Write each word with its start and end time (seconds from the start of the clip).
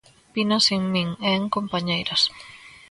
Vinas 0.35 0.65
en 0.75 0.83
min 0.93 1.09
e 1.29 1.29
en 1.39 1.43
compañeiras. 1.55 2.21